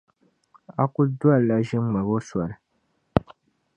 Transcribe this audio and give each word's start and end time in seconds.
A 0.81 0.83
kul 0.93 1.07
dolila 1.19 1.55
ʒiŋmabo 1.67 2.15
soli. 2.27 2.55